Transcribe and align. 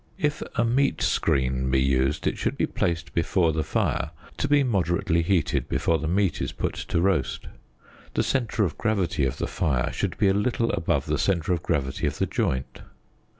If 0.17 0.41
a 0.55 0.65
meat 0.65 0.99
screen 1.03 1.69
be 1.69 1.79
used, 1.79 2.25
it 2.25 2.35
should 2.35 2.57
be 2.57 2.65
placed 2.65 3.13
before 3.13 3.51
the 3.53 3.63
fire 3.63 4.09
to 4.37 4.47
be 4.47 4.63
moderately 4.63 5.21
heated 5.21 5.69
before 5.69 5.99
the 5.99 6.07
meat 6.07 6.41
is 6.41 6.51
put 6.51 6.73
to 6.73 6.99
roast. 6.99 7.45
The 8.15 8.23
centre 8.23 8.63
of 8.63 8.79
gravity 8.79 9.25
of 9.27 9.37
the 9.37 9.45
fire 9.45 9.93
should 9.93 10.17
be 10.17 10.27
a 10.27 10.33
little 10.33 10.71
above 10.71 11.05
the 11.05 11.19
centre 11.19 11.53
of 11.53 11.61
gravity 11.61 12.07
of 12.07 12.17
the 12.17 12.25
joint. 12.25 12.81